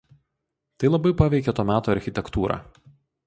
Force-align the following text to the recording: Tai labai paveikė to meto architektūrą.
Tai 0.83 0.89
labai 0.93 1.11
paveikė 1.19 1.55
to 1.59 1.67
meto 1.71 1.93
architektūrą. 1.97 2.57